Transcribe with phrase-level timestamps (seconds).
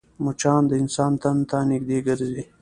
[0.23, 2.43] مچان د انسان تن ته نږدې ګرځي